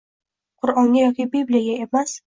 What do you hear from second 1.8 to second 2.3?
emas